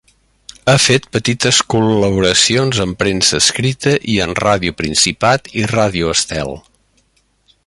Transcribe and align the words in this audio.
Ha 0.71 0.73
fet 0.85 1.03
petites 1.17 1.59
col·laboracions 1.73 2.81
en 2.87 2.95
premsa 3.03 3.43
escrita 3.43 3.95
i 4.15 4.19
en 4.29 4.35
Ràdio 4.43 4.79
Principat 4.83 5.55
i 5.63 5.69
Ràdio 5.77 6.13
Estel. 6.19 6.59